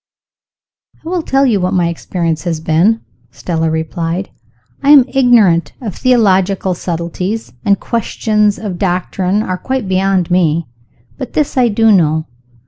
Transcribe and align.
"I 1.05 1.09
will 1.09 1.21
tell 1.21 1.45
you 1.45 1.61
what 1.61 1.75
my 1.75 1.87
experience 1.87 2.43
has 2.45 2.59
been," 2.59 3.01
Stella 3.29 3.69
replied. 3.69 4.31
"I 4.81 4.89
am 4.89 5.05
ignorant 5.07 5.73
of 5.79 5.93
theological 5.95 6.73
subtleties, 6.73 7.53
and 7.63 7.79
questions 7.79 8.57
of 8.57 8.79
doctrine 8.79 9.43
are 9.43 9.59
quite 9.59 9.87
beyond 9.87 10.31
me. 10.31 10.65
But 11.19 11.33
this 11.33 11.55
I 11.55 11.67
do 11.67 11.91
know. 11.91 12.25